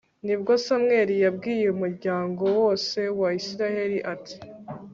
ni 0.25 0.35
bwo 0.39 0.51
samweli 0.65 1.15
abwiye 1.29 1.67
umuryango 1.75 2.43
wose 2.59 2.99
wa 3.19 3.29
israheli, 3.41 3.97
ati 4.13 4.35